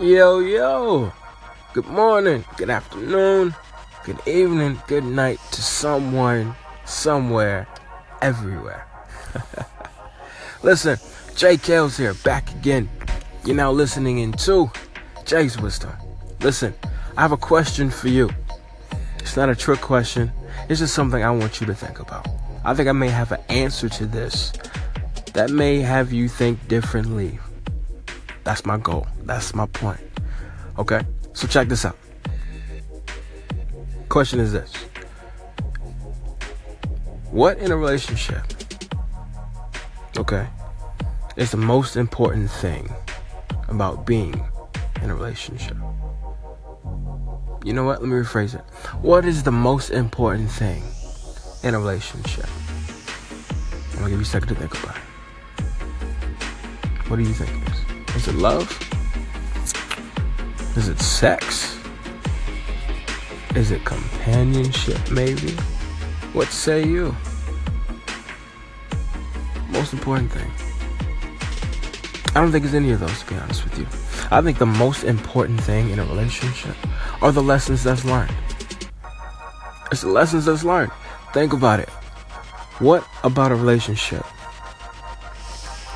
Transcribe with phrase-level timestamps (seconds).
[0.00, 1.12] Yo, yo.
[1.74, 3.54] Good morning, good afternoon,
[4.06, 6.54] good evening, good night to someone,
[6.86, 7.68] somewhere,
[8.22, 8.88] everywhere.
[10.62, 10.96] Listen,
[11.36, 12.88] Jay Kales here, back again.
[13.44, 14.70] You're now listening in to
[15.26, 15.92] Jay's Wisdom.
[16.40, 16.72] Listen,
[17.18, 18.30] I have a question for you.
[19.18, 20.32] It's not a trick question,
[20.70, 22.26] it's just something I want you to think about.
[22.64, 24.54] I think I may have an answer to this
[25.34, 27.38] that may have you think differently
[28.44, 29.06] that's my goal.
[29.22, 30.00] That's my point.
[30.78, 31.02] Okay?
[31.32, 31.96] So check this out.
[34.08, 34.72] Question is this
[37.30, 38.42] What in a relationship,
[40.18, 40.48] okay,
[41.36, 42.92] is the most important thing
[43.68, 44.34] about being
[45.02, 45.76] in a relationship?
[47.62, 48.00] You know what?
[48.00, 48.64] Let me rephrase it.
[49.02, 50.82] What is the most important thing
[51.62, 52.48] in a relationship?
[53.92, 55.02] I'm gonna give you a second to think about it.
[57.08, 57.89] What do you think?
[58.16, 58.68] Is it love?
[60.76, 61.78] Is it sex?
[63.54, 65.52] Is it companionship, maybe?
[66.32, 67.14] What say you?
[69.70, 70.50] Most important thing.
[72.34, 73.86] I don't think it's any of those, to be honest with you.
[74.30, 76.76] I think the most important thing in a relationship
[77.20, 78.32] are the lessons that's learned.
[79.90, 80.92] It's the lessons that's learned.
[81.32, 81.88] Think about it.
[82.78, 84.24] What about a relationship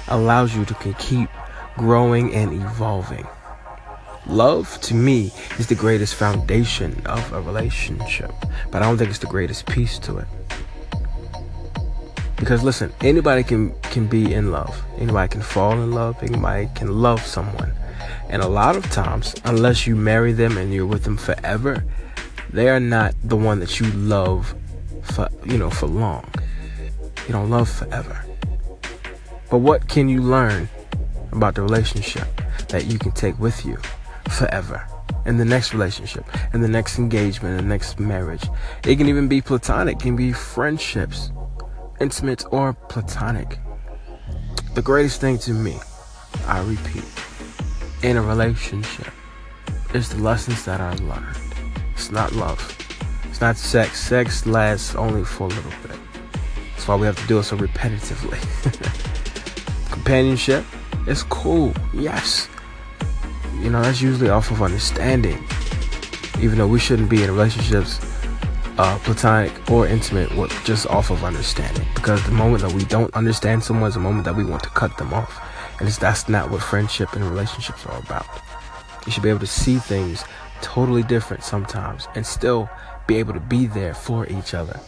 [0.08, 1.28] allows you to keep
[1.77, 3.27] growing and evolving.
[4.27, 8.33] Love, to me, is the greatest foundation of a relationship,
[8.70, 10.27] but I don't think it's the greatest piece to it.
[12.36, 14.83] Because listen, anybody can can be in love.
[14.98, 16.22] Anybody can fall in love.
[16.22, 17.72] Anybody can love someone.
[18.28, 21.84] And a lot of times, unless you marry them and you're with them forever,
[22.50, 24.55] they are not the one that you love
[25.03, 26.28] for you know for long.
[27.27, 28.25] You don't love forever.
[29.50, 30.69] But what can you learn
[31.34, 32.27] about the relationship
[32.68, 33.77] that you can take with you
[34.30, 34.86] forever
[35.27, 38.44] in the next relationship, in the next engagement, in the next marriage.
[38.86, 41.31] It can even be platonic, it can be friendships,
[42.00, 43.59] intimate or platonic.
[44.75, 45.78] The greatest thing to me,
[46.47, 47.04] I repeat,
[48.03, 49.12] in a relationship
[49.94, 51.36] is the lessons that I learned.
[51.94, 52.76] It's not love.
[53.25, 54.00] It's not sex.
[54.00, 55.98] Sex lasts only for a little bit.
[56.72, 58.41] That's why we have to do it so repetitively.
[59.92, 60.64] Companionship,
[61.06, 62.49] it's cool, yes.
[63.60, 65.43] You know, that's usually off of understanding.
[66.41, 68.00] Even though we shouldn't be in relationships,
[68.78, 71.87] uh, platonic or intimate, with just off of understanding.
[71.94, 74.71] Because the moment that we don't understand someone is the moment that we want to
[74.71, 75.41] cut them off.
[75.81, 78.27] And that's not what friendship and relationships are about.
[79.06, 80.25] You should be able to see things
[80.60, 82.69] totally different sometimes and still
[83.06, 84.81] be able to be there for each other.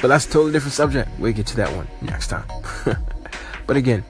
[0.00, 1.08] But that's a totally different subject.
[1.18, 2.44] We'll get to that one next time.
[3.66, 4.04] but again,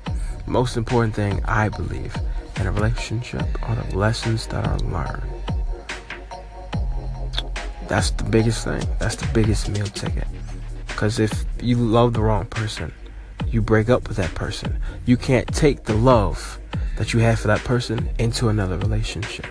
[0.48, 2.14] most important thing I believe
[2.59, 5.22] in a relationship are the lessons that are learned.
[7.88, 8.82] That's the biggest thing.
[8.98, 10.26] That's the biggest meal ticket.
[10.87, 12.92] Because if you love the wrong person,
[13.47, 14.78] you break up with that person.
[15.06, 16.60] You can't take the love
[16.97, 19.47] that you have for that person into another relationship.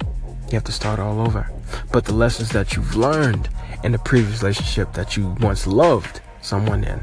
[0.00, 1.50] You have to start all over.
[1.90, 3.48] But the lessons that you've learned
[3.82, 7.02] in the previous relationship that you once loved someone in,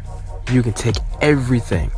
[0.51, 1.91] you can take everything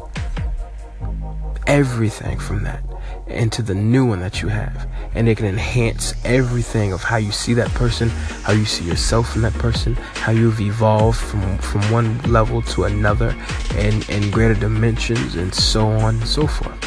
[1.71, 2.83] everything from that
[3.27, 4.89] into the new one that you have.
[5.15, 8.09] And it can enhance everything of how you see that person,
[8.43, 12.83] how you see yourself in that person, how you've evolved from, from one level to
[12.83, 13.33] another
[13.75, 16.77] and in greater dimensions and so on and so forth.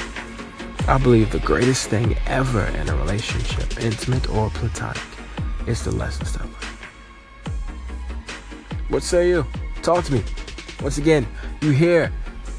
[0.86, 5.02] I believe the greatest thing ever in a relationship, intimate or platonic,
[5.66, 6.54] is the lessons that learned.
[8.90, 9.46] What say you?
[9.80, 10.22] Talk to me.
[10.82, 11.26] Once again,
[11.62, 12.12] you hear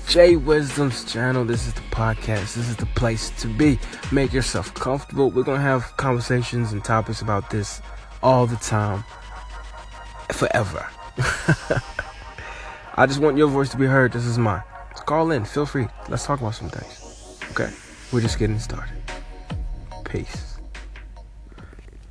[0.07, 1.43] Jay Wisdom's channel.
[1.43, 2.55] This is the podcast.
[2.55, 3.79] This is the place to be.
[4.11, 5.31] Make yourself comfortable.
[5.31, 7.81] We're going to have conversations and topics about this
[8.21, 9.03] all the time,
[10.31, 10.87] forever.
[12.95, 14.13] I just want your voice to be heard.
[14.13, 14.63] This is mine.
[15.05, 15.43] Call in.
[15.45, 15.87] Feel free.
[16.09, 17.39] Let's talk about some things.
[17.51, 17.71] Okay?
[18.11, 19.01] We're just getting started.
[20.03, 20.44] Peace.